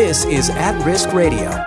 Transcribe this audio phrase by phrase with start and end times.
[0.00, 1.62] This is At Risk Radio.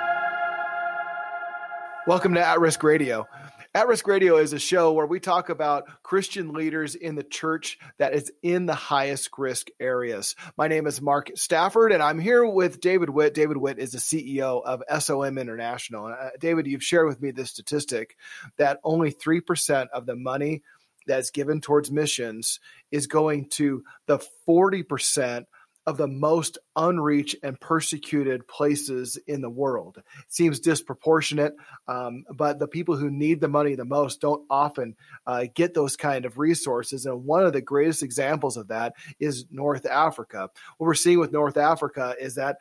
[2.08, 3.28] Welcome to At Risk Radio.
[3.76, 7.78] At Risk Radio is a show where we talk about Christian leaders in the church
[8.00, 10.36] that is in the highest risk areas.
[10.58, 13.36] My name is Mark Stafford, and I'm here with David Witt.
[13.36, 16.08] David Witt is the CEO of SOM International.
[16.08, 18.18] Uh, David, you've shared with me this statistic
[18.58, 20.64] that only 3% of the money
[21.06, 22.60] that's given towards missions
[22.92, 25.46] is going to the 40%
[25.86, 29.98] of the most unreached and persecuted places in the world.
[29.98, 31.56] It seems disproportionate,
[31.88, 34.96] um, but the people who need the money the most don't often
[35.28, 37.06] uh, get those kind of resources.
[37.06, 40.50] And one of the greatest examples of that is North Africa.
[40.78, 42.58] What we're seeing with North Africa is that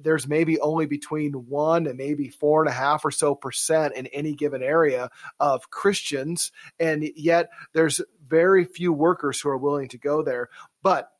[0.00, 4.06] there's maybe only between one and maybe four and a half or so percent in
[4.08, 9.98] any given area of Christians, and yet there's very few workers who are willing to
[9.98, 10.48] go there.
[10.82, 11.10] But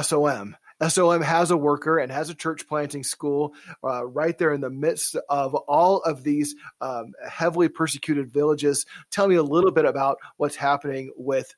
[0.00, 0.56] SOM,
[0.88, 3.54] SOM has a worker and has a church planting school
[3.84, 8.86] uh, right there in the midst of all of these um, heavily persecuted villages.
[9.10, 11.54] Tell me a little bit about what's happening with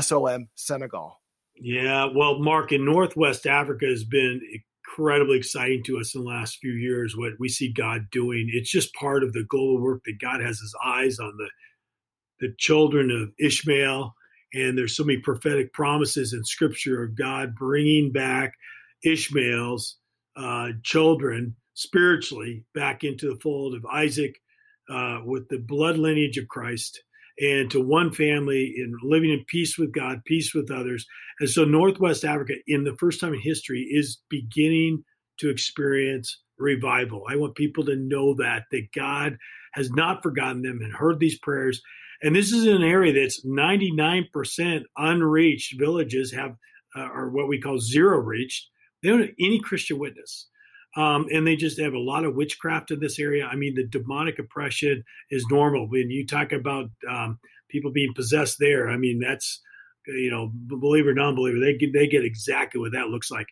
[0.00, 1.20] SOM Senegal.
[1.58, 4.40] Yeah, well, Mark, in Northwest Africa has been
[4.86, 7.16] incredibly exciting to us in the last few years.
[7.16, 10.58] What we see God doing, it's just part of the global work that God has
[10.58, 11.48] His eyes on the
[12.38, 14.14] the children of Ishmael
[14.54, 18.52] and there's so many prophetic promises in scripture of God bringing back
[19.04, 19.96] Ishmael's
[20.36, 24.34] uh, children spiritually back into the fold of Isaac
[24.90, 27.02] uh, with the blood lineage of Christ
[27.38, 31.06] and to one family in living in peace with God, peace with others.
[31.40, 35.04] And so Northwest Africa, in the first time in history, is beginning
[35.38, 37.24] to experience revival.
[37.28, 39.38] I want people to know that that God
[39.74, 41.82] has not forgotten them and heard these prayers
[42.22, 46.56] and this is an area that's 99% unreached villages have,
[46.96, 48.68] uh, or what we call zero reached.
[49.02, 50.48] They don't have any Christian witness.
[50.96, 53.44] Um, and they just have a lot of witchcraft in this area.
[53.44, 55.88] I mean, the demonic oppression is normal.
[55.88, 57.38] When you talk about um,
[57.68, 59.60] people being possessed there, I mean, that's,
[60.06, 63.48] you know, believer, non believer, they get, they get exactly what that looks like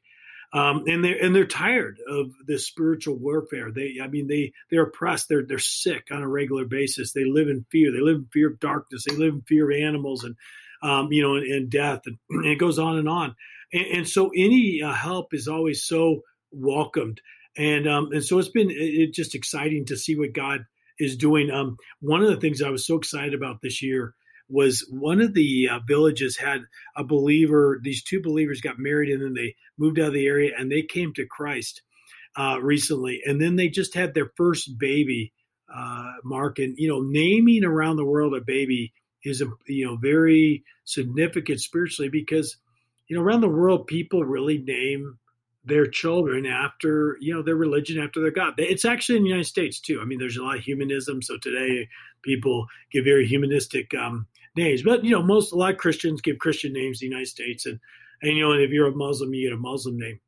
[0.55, 3.73] um, and they and they're tired of this spiritual warfare.
[3.73, 5.29] They, I mean, they they're oppressed.
[5.29, 7.13] They're they're sick on a regular basis.
[7.13, 7.91] They live in fear.
[7.91, 9.05] They live in fear of darkness.
[9.05, 10.37] They live in fear of animals and
[10.81, 13.35] um, you know and, and death, and, and, it goes on and on.
[13.73, 16.21] And, and so any uh, help is always so
[16.53, 17.21] welcomed.
[17.59, 20.65] And um, and so it's been it, just exciting to see what God
[21.01, 21.51] is doing.
[21.51, 24.15] Um, one of the things I was so excited about this year
[24.49, 26.62] was one of the uh, villages had
[26.97, 27.81] a believer.
[27.82, 30.82] These two believers got married and then they moved out of the area and they
[30.82, 31.82] came to Christ
[32.37, 33.22] uh, recently.
[33.25, 35.32] And then they just had their first baby,
[35.75, 36.59] uh, Mark.
[36.59, 38.93] And, you know, naming around the world a baby
[39.25, 42.56] is, a, you know, very significant spiritually because,
[43.09, 45.19] you know, around the world, people really name
[45.66, 49.47] their children after you know their religion after their god it's actually in the united
[49.47, 51.88] states too i mean there's a lot of humanism so today
[52.22, 54.26] people give very humanistic um,
[54.57, 57.29] names but you know most a lot of christians give christian names in the united
[57.29, 57.79] states and
[58.23, 60.21] and you know and if you're a muslim you get a muslim name.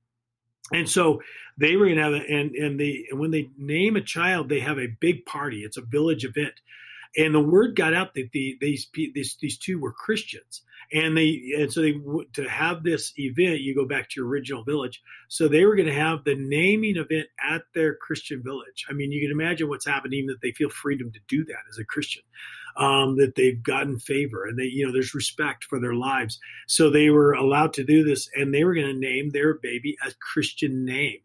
[0.72, 1.22] And so
[1.56, 4.60] they were to have a, and and they and when they name a child they
[4.60, 5.62] have a big party.
[5.62, 6.54] It's a village event.
[7.16, 10.62] And the word got out that the, these these these two were christians.
[10.92, 11.94] And they and so they
[12.34, 15.02] to have this event you go back to your original village.
[15.28, 18.86] So they were going to have the naming event at their christian village.
[18.90, 21.78] I mean you can imagine what's happening that they feel freedom to do that as
[21.78, 22.22] a christian
[22.76, 26.38] um, that they've gotten favor and they you know there's respect for their lives.
[26.68, 29.96] So they were allowed to do this and they were going to name their baby
[30.06, 31.18] a christian name.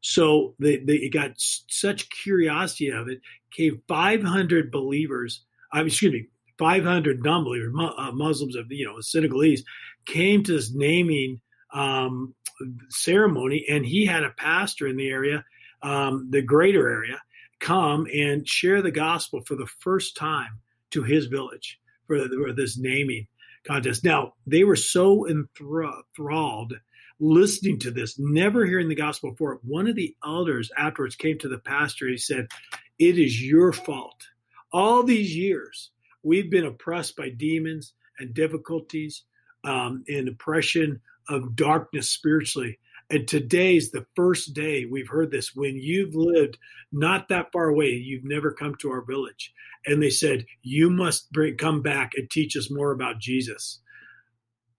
[0.00, 3.20] So they, they got such curiosity of it.
[3.52, 6.26] Came 500 believers I mean, excuse me
[6.58, 9.64] 500 non-believers, uh, Muslims of you know Senegalese,
[10.04, 11.40] came to this naming
[11.72, 12.34] um,
[12.90, 15.44] ceremony, and he had a pastor in the area,
[15.82, 17.20] um, the greater area,
[17.60, 20.60] come and share the gospel for the first time
[20.92, 23.26] to his village for, for this naming
[23.64, 24.04] contest.
[24.04, 26.74] Now they were so enthralled
[27.20, 29.60] listening to this, never hearing the gospel before.
[29.62, 32.08] One of the elders afterwards came to the pastor.
[32.08, 32.48] He said,
[32.98, 34.28] "It is your fault."
[34.72, 35.90] All these years,
[36.22, 39.24] We've been oppressed by demons and difficulties
[39.64, 42.78] um, and oppression of darkness spiritually.
[43.10, 45.54] And today's the first day we've heard this.
[45.54, 46.58] When you've lived
[46.92, 49.52] not that far away, you've never come to our village.
[49.86, 53.80] And they said, You must bring, come back and teach us more about Jesus.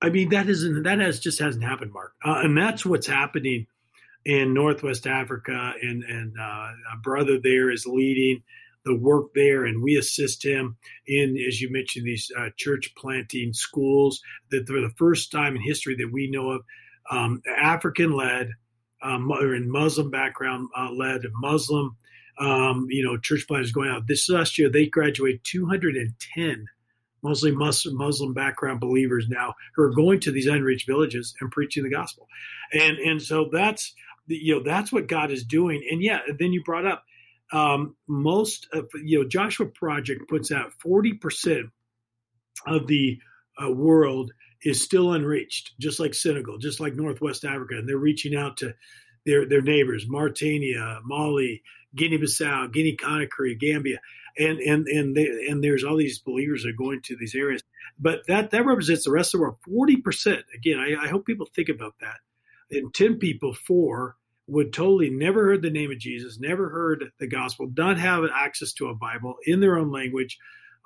[0.01, 2.13] I mean, that isn't, that has just hasn't happened, Mark.
[2.25, 3.67] Uh, and that's what's happening
[4.25, 5.73] in Northwest Africa.
[5.81, 8.43] And, and uh, a brother there is leading
[8.85, 10.77] the work there, and we assist him
[11.07, 14.21] in, as you mentioned, these uh, church planting schools
[14.51, 16.61] that for the first time in history that we know of,
[17.09, 18.49] um, African led,
[19.01, 21.95] um, or in Muslim background uh, led, Muslim,
[22.39, 24.07] um, you know, church planters going out.
[24.07, 26.67] This last year, they graduated 210
[27.23, 31.83] mostly Muslim, Muslim background believers now who are going to these unreached villages and preaching
[31.83, 32.27] the gospel.
[32.73, 33.93] And, and so that's,
[34.27, 35.87] you know, that's what God is doing.
[35.89, 37.03] And yeah, then you brought up
[37.51, 41.71] um, most of, you know, Joshua Project puts out 40%
[42.67, 43.19] of the
[43.63, 44.31] uh, world
[44.63, 48.73] is still unreached, just like Senegal, just like Northwest Africa, and they're reaching out to
[49.25, 51.61] their their neighbors, Mauritania, Mali,
[51.95, 53.99] Guinea-Bissau, Guinea-Conakry, Gambia,
[54.37, 57.61] and and and they, and there's all these believers that are going to these areas.
[57.99, 59.57] But that that represents the rest of the world.
[59.65, 60.43] Forty percent.
[60.55, 62.17] Again, I, I hope people think about that.
[62.71, 64.15] And ten people, four
[64.47, 68.73] would totally never heard the name of Jesus, never heard the gospel, not have access
[68.73, 70.37] to a Bible in their own language,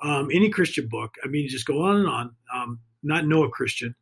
[0.04, 1.16] um, any Christian book.
[1.24, 2.36] I mean, just go on and on.
[2.54, 3.96] Um, not know a Christian,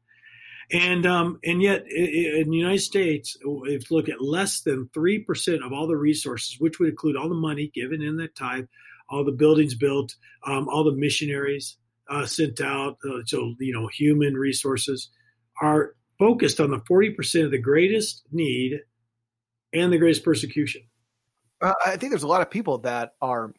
[0.72, 5.20] and um, and yet in the United States, if you look at less than three
[5.20, 8.66] percent of all the resources, which would include all the money given in that tithe,
[9.10, 10.16] all the buildings built,
[10.46, 11.78] um, all the missionaries
[12.10, 15.10] uh, sent out, uh, so you know human resources
[15.62, 18.80] are focused on the forty percent of the greatest need
[19.74, 20.82] and the greatest persecution.
[21.62, 23.54] Uh, I think there's a lot of people that are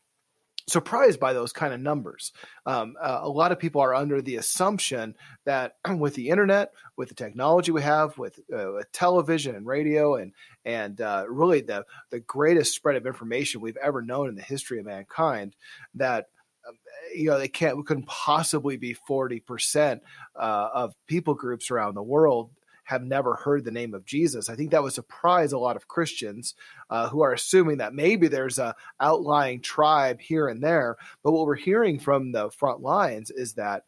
[0.68, 2.32] surprised by those kind of numbers.
[2.64, 5.14] Um, uh, a lot of people are under the assumption
[5.44, 10.16] that with the internet, with the technology we have, with, uh, with television and radio,
[10.16, 10.32] and
[10.64, 14.78] and uh, really the the greatest spread of information we've ever known in the history
[14.80, 15.54] of mankind,
[15.94, 16.26] that
[16.68, 16.76] um,
[17.14, 20.00] you know they can't we couldn't possibly be 40%
[20.34, 22.50] uh, of people groups around the world
[22.86, 24.48] have never heard the name of Jesus.
[24.48, 26.54] I think that would surprise a lot of Christians
[26.88, 30.96] uh, who are assuming that maybe there's a outlying tribe here and there.
[31.22, 33.84] But what we're hearing from the front lines is that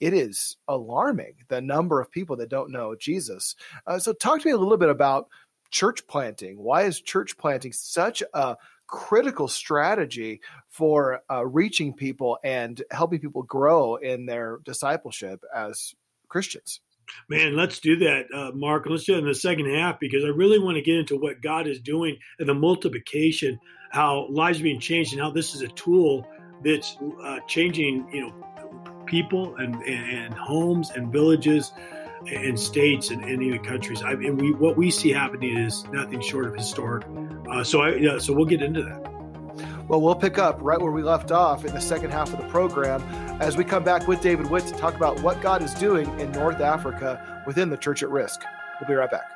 [0.00, 3.54] it is alarming the number of people that don't know Jesus.
[3.86, 5.28] Uh, so, talk to me a little bit about
[5.70, 6.58] church planting.
[6.58, 8.56] Why is church planting such a
[8.88, 15.94] critical strategy for uh, reaching people and helping people grow in their discipleship as
[16.28, 16.80] Christians?
[17.28, 18.86] Man, let's do that, uh, Mark.
[18.86, 21.40] Let's do it in the second half because I really want to get into what
[21.40, 23.60] God is doing and the multiplication,
[23.90, 26.26] how lives are being changed, and how this is a tool
[26.64, 31.72] that's uh, changing, you know, people and, and homes and villages
[32.26, 34.02] and states and, and even countries.
[34.02, 37.06] I mean, we what we see happening is nothing short of historic.
[37.50, 39.19] Uh, so I, yeah, so we'll get into that.
[39.88, 42.48] Well, we'll pick up right where we left off in the second half of the
[42.48, 43.02] program
[43.40, 46.30] as we come back with David Witt to talk about what God is doing in
[46.32, 48.42] North Africa within the Church at Risk.
[48.80, 49.30] We'll be right back.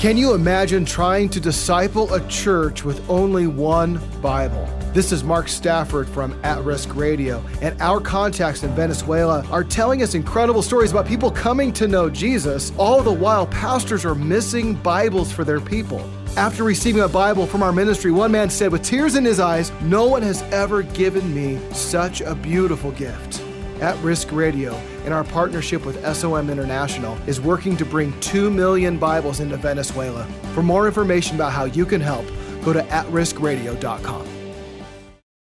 [0.00, 4.66] Can you imagine trying to disciple a church with only one Bible?
[4.94, 10.02] This is Mark Stafford from At Risk Radio, and our contacts in Venezuela are telling
[10.02, 14.74] us incredible stories about people coming to know Jesus, all the while pastors are missing
[14.74, 16.02] Bibles for their people.
[16.36, 19.72] After receiving a Bible from our ministry, one man said with tears in his eyes,
[19.82, 23.42] No one has ever given me such a beautiful gift.
[23.80, 28.96] At Risk Radio, in our partnership with SOM International, is working to bring 2 million
[28.96, 30.24] Bibles into Venezuela.
[30.54, 32.26] For more information about how you can help,
[32.62, 34.28] go to atriskradio.com.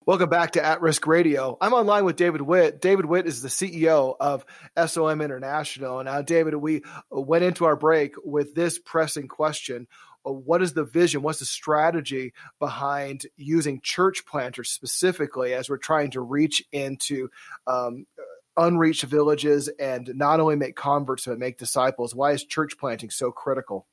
[0.06, 1.58] Welcome back to At Risk Radio.
[1.60, 2.80] I'm online with David Witt.
[2.80, 4.46] David Witt is the CEO of
[4.86, 6.02] SOM International.
[6.04, 10.84] Now, David, we went into our break with this pressing question uh, what is the
[10.84, 11.22] vision?
[11.22, 17.30] What's the strategy behind using church planters specifically as we're trying to reach into
[17.66, 18.06] um,
[18.56, 22.16] unreached villages and not only make converts but make disciples?
[22.16, 23.88] Why is church planting so critical?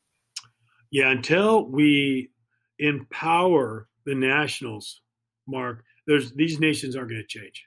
[0.91, 2.31] Yeah, until we
[2.79, 5.01] empower the nationals,
[5.47, 7.65] Mark, there's these nations aren't going to change.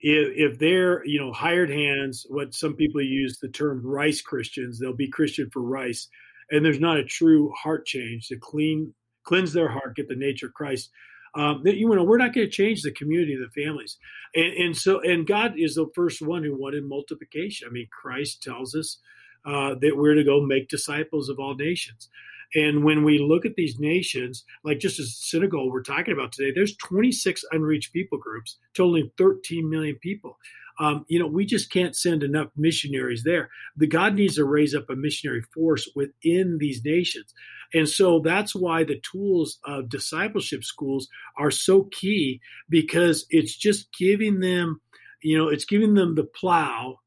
[0.00, 4.78] If, if they're you know hired hands, what some people use the term rice Christians,
[4.78, 6.08] they'll be Christian for rice
[6.50, 10.46] and there's not a true heart change to clean cleanse their heart, get the nature
[10.46, 10.90] of Christ.
[11.36, 13.98] Um, that you know we're not going to change the community, the families,
[14.36, 17.66] and, and, so and God is the first one who wanted multiplication.
[17.68, 18.98] I mean, Christ tells us
[19.44, 22.08] uh, that we're to go make disciples of all nations.
[22.54, 26.52] And when we look at these nations, like just as Senegal we're talking about today,
[26.54, 30.38] there's 26 unreached people groups, totaling 13 million people.
[30.78, 33.50] Um, you know, we just can't send enough missionaries there.
[33.76, 37.32] The God needs to raise up a missionary force within these nations.
[37.72, 43.88] And so that's why the tools of discipleship schools are so key because it's just
[43.96, 44.80] giving them,
[45.22, 46.98] you know, it's giving them the plow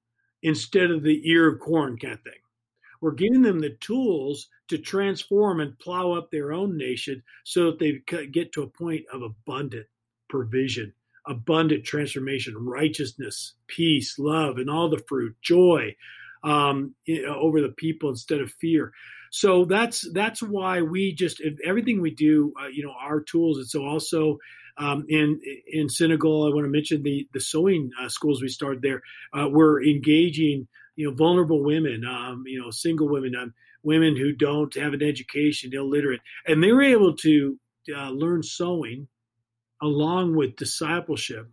[0.43, 2.33] instead of the ear of corn kind of thing.
[3.01, 7.79] We're giving them the tools to transform and plow up their own nation so that
[7.79, 9.87] they get to a point of abundant
[10.29, 10.93] provision
[11.27, 15.95] abundant transformation, righteousness, peace, love, and all the fruit, joy
[16.43, 16.95] um,
[17.27, 18.93] over the people instead of fear.
[19.31, 23.57] So that's that's why we just everything we do, uh, you know, our tools.
[23.57, 24.37] And so also
[24.77, 28.81] um, in in Senegal, I want to mention the the sewing uh, schools we started
[28.81, 29.01] there.
[29.33, 33.53] Uh, we're engaging, you know, vulnerable women, um, you know, single women, um,
[33.83, 37.59] women who don't have an education, illiterate, and they were able to
[37.95, 39.07] uh, learn sewing
[39.81, 41.47] along with discipleship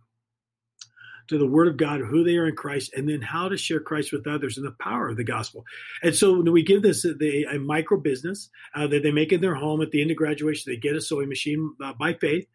[1.27, 3.79] to the Word of God, who they are in Christ, and then how to share
[3.79, 5.65] Christ with others and the power of the gospel.
[6.03, 9.55] And so we give this a, a micro business uh, that they make in their
[9.55, 10.71] home at the end of graduation.
[10.71, 12.47] They get a sewing machine uh, by faith.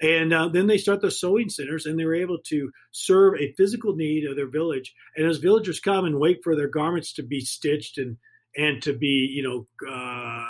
[0.00, 3.96] And uh, then they start the sewing centers, and they're able to serve a physical
[3.96, 4.94] need of their village.
[5.16, 8.18] And as villagers come and wait for their garments to be stitched and
[8.58, 10.46] and to be, you know, uh,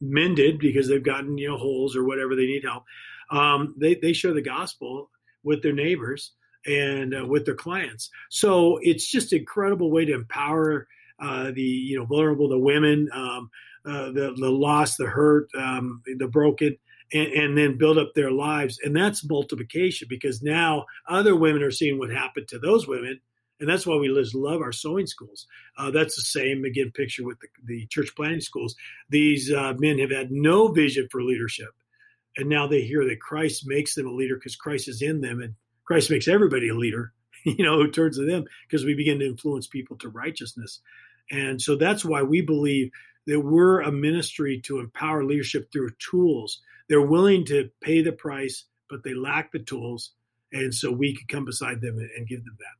[0.00, 2.84] mended because they've gotten you know holes or whatever they need help,
[3.30, 5.10] um, they they share the gospel
[5.42, 6.32] with their neighbors
[6.66, 8.10] and uh, with their clients.
[8.30, 10.86] So it's just an incredible way to empower
[11.20, 13.50] uh, the you know vulnerable, the women, um,
[13.84, 16.76] uh, the the lost, the hurt, um, the broken,
[17.12, 18.78] and, and, then build up their lives.
[18.84, 23.20] And that's multiplication because now other women are seeing what happened to those women.
[23.60, 25.46] And that's why we just love our sewing schools.
[25.76, 28.76] Uh, that's the same, again, picture with the, the church planting schools.
[29.08, 31.70] These uh, men have had no vision for leadership.
[32.38, 35.42] And now they hear that Christ makes them a leader because Christ is in them.
[35.42, 35.54] And
[35.84, 37.12] Christ makes everybody a leader,
[37.44, 40.80] you know, who turns to them because we begin to influence people to righteousness.
[41.30, 42.90] And so that's why we believe
[43.26, 46.62] that we're a ministry to empower leadership through tools.
[46.88, 50.12] They're willing to pay the price, but they lack the tools.
[50.52, 52.77] And so we can come beside them and, give them that.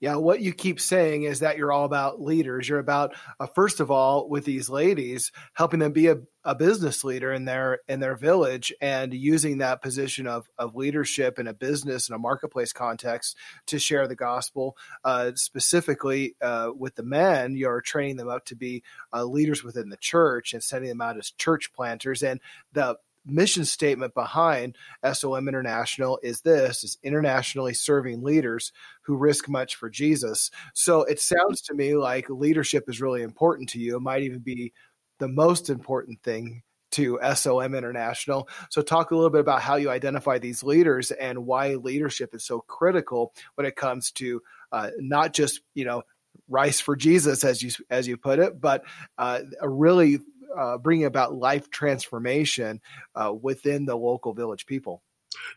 [0.00, 2.68] Yeah, what you keep saying is that you're all about leaders.
[2.68, 7.04] You're about uh, first of all with these ladies helping them be a, a business
[7.04, 11.54] leader in their in their village and using that position of of leadership in a
[11.54, 14.76] business and a marketplace context to share the gospel.
[15.04, 18.82] Uh, specifically uh, with the men, you're training them up to be
[19.12, 22.22] uh, leaders within the church and sending them out as church planters.
[22.22, 22.40] And
[22.72, 22.96] the
[23.28, 24.76] mission statement behind
[25.12, 30.50] SOM International is this is internationally serving leaders who risk much for Jesus.
[30.74, 33.96] So it sounds to me like leadership is really important to you.
[33.96, 34.72] It might even be
[35.18, 38.48] the most important thing to SOM International.
[38.70, 42.44] So talk a little bit about how you identify these leaders and why leadership is
[42.44, 44.40] so critical when it comes to
[44.72, 46.02] uh, not just, you know,
[46.48, 48.84] rice for Jesus, as you as you put it, but
[49.18, 50.20] uh, a really
[50.56, 52.80] uh, bringing about life transformation
[53.14, 55.02] uh, within the local village people.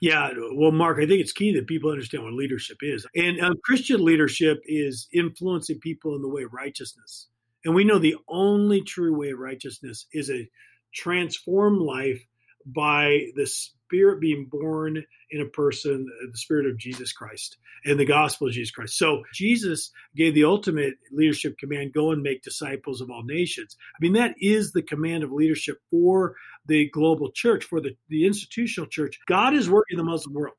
[0.01, 3.05] Yeah, well, Mark, I think it's key that people understand what leadership is.
[3.15, 7.27] And uh, Christian leadership is influencing people in the way of righteousness.
[7.63, 10.49] And we know the only true way of righteousness is a
[10.93, 12.21] transformed life
[12.65, 13.49] by the
[13.91, 18.47] Spirit being born in a person, uh, the Spirit of Jesus Christ and the gospel
[18.47, 18.97] of Jesus Christ.
[18.97, 23.75] So Jesus gave the ultimate leadership command go and make disciples of all nations.
[23.93, 26.35] I mean, that is the command of leadership for
[26.67, 29.19] the global church, for the, the institutional church.
[29.27, 30.55] God is working in the Muslim world,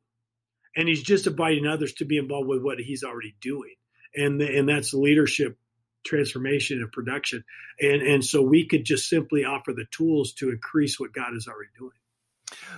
[0.76, 3.74] and He's just inviting others to be involved with what He's already doing.
[4.14, 5.56] And, the, and that's leadership
[6.04, 7.44] transformation and production.
[7.80, 11.48] And, and so we could just simply offer the tools to increase what God is
[11.48, 11.92] already doing.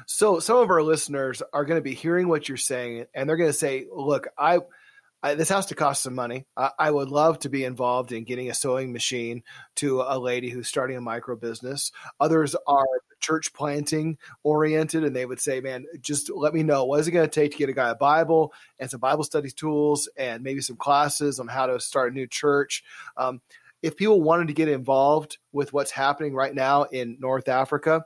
[0.06, 3.36] So some of our listeners are going to be hearing what you're saying, and they're
[3.36, 4.60] going to say, "Look, I."
[5.22, 6.44] I, this has to cost some money.
[6.54, 9.42] I, I, would love to be involved in getting a sewing machine
[9.76, 11.92] to a lady who's starting a micro business.
[12.20, 12.84] Others are
[13.20, 17.12] church planting oriented, and they would say, "Man, just let me know what is it
[17.12, 20.42] going to take to get a guy a Bible and some Bible study tools, and
[20.42, 22.84] maybe some classes on how to start a new church."
[23.16, 23.40] Um,
[23.84, 28.04] if people wanted to get involved with what's happening right now in North Africa,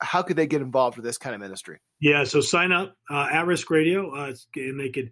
[0.00, 1.78] how could they get involved with this kind of ministry?
[2.00, 5.10] Yeah, so sign up uh, at Risk Radio, uh, and they could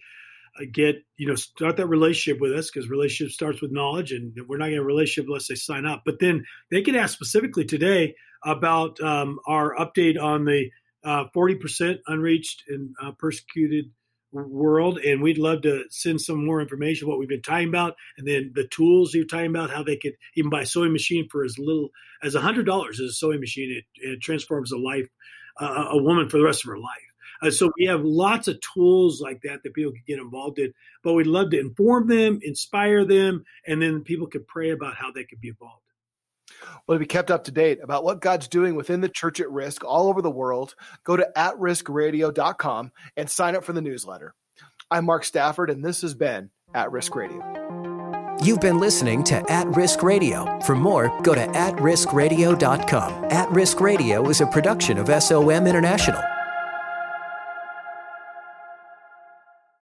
[0.61, 4.37] uh, get you know start that relationship with us because relationship starts with knowledge, and
[4.49, 6.03] we're not going to relationship unless they sign up.
[6.05, 10.71] But then they can ask specifically today about um, our update on the
[11.05, 13.87] uh, forty percent unreached and uh, persecuted
[14.33, 18.27] world and we'd love to send some more information what we've been talking about and
[18.27, 21.45] then the tools you're talking about how they could even buy a sewing machine for
[21.45, 21.91] as little
[22.23, 23.71] as a hundred dollars as a sewing machine.
[23.71, 25.09] It, it transforms a life
[25.61, 27.13] uh, a woman for the rest of her life.
[27.43, 30.73] Uh, so we have lots of tools like that that people can get involved in
[31.03, 35.11] but we'd love to inform them inspire them and then people could pray about how
[35.11, 35.82] they could be involved
[36.87, 39.51] well, to be kept up to date about what God's doing within the church at
[39.51, 44.35] risk all over the world, go to atriskradio.com and sign up for the newsletter.
[44.91, 48.37] I'm Mark Stafford, and this has been At Risk Radio.
[48.43, 50.59] You've been listening to At Risk Radio.
[50.61, 53.25] For more, go to atriskradio.com.
[53.27, 56.32] At Risk Radio is a production of SOM International.